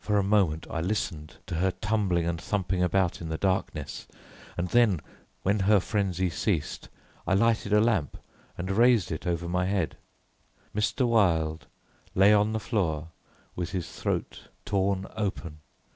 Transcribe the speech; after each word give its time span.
For 0.00 0.18
a 0.18 0.24
moment 0.24 0.66
I 0.68 0.80
listened 0.80 1.36
to 1.46 1.54
her 1.54 1.70
tumbling 1.70 2.26
and 2.26 2.40
thumping 2.40 2.82
about 2.82 3.20
in 3.20 3.28
the 3.28 3.38
darkness, 3.38 4.08
and 4.56 4.66
then 4.70 4.98
when 5.44 5.60
her 5.60 5.78
frenzy 5.78 6.28
ceased, 6.28 6.88
I 7.24 7.34
lighted 7.34 7.72
a 7.72 7.80
lamp 7.80 8.16
and 8.58 8.68
raised 8.72 9.12
it 9.12 9.28
over 9.28 9.46
my 9.48 9.66
head. 9.66 9.96
Mr. 10.74 11.06
Wilde 11.06 11.68
lay 12.16 12.32
on 12.32 12.52
the 12.52 12.58
floor 12.58 13.10
with 13.54 13.70
his 13.70 13.88
throat 13.92 14.48
torn 14.64 15.06
open. 15.14 15.60